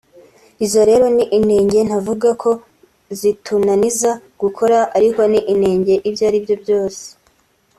Izo 0.65 0.81
rero 0.89 1.05
ni 1.15 1.25
inenge 1.37 1.79
ntavuga 1.87 2.29
ko 2.41 2.51
zitunaniza 3.19 4.11
gukora 4.41 4.77
ariko 4.97 5.21
ni 5.31 5.39
inenge 5.53 5.93
ibyo 6.07 6.23
ari 6.29 6.37
byo 6.43 6.55
byose 6.63 7.03